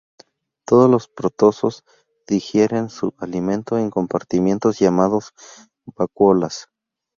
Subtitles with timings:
[0.65, 1.83] Todos los protozoos
[2.27, 5.31] digieren su alimento en compartimientos llamados
[5.95, 6.69] vacuolas.